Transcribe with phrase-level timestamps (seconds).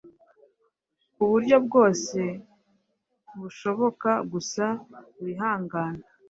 [1.15, 2.19] kuburyo bwose
[3.39, 4.65] bushoboka gusa
[5.23, 6.03] wihangane